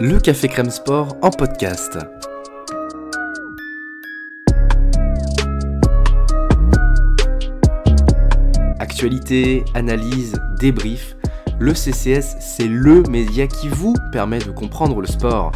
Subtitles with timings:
[0.00, 1.98] le Café Crème Sport en podcast.
[8.78, 11.16] Actualité, analyse, débrief,
[11.58, 15.52] le CCS, c'est le média qui vous permet de comprendre le sport.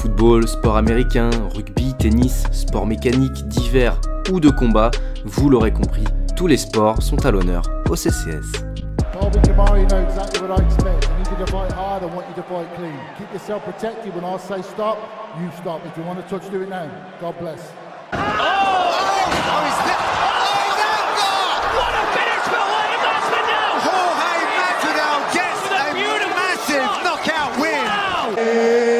[0.00, 4.00] Football, sport américain, rugby, tennis, sport mécanique, divers
[4.32, 4.90] ou de combat,
[5.24, 8.69] vous l'aurez compris, tous les sports sont à l'honneur au CCS.
[9.32, 11.08] Colby Kamari know exactly what I expect.
[11.08, 12.98] I need you to fight hard, I want you to fight clean.
[13.16, 14.12] Keep yourself protected.
[14.12, 14.98] When I say stop,
[15.40, 15.86] you stop.
[15.86, 16.90] If you want to touch, do it now.
[17.20, 17.70] God bless.
[18.12, 18.16] Oh!
[18.16, 20.10] Oh my God!
[21.78, 23.70] What a finish for William Masvidal!
[23.86, 27.84] Jorge Masvidal gets a a massive knockout win.
[27.86, 28.99] Wow!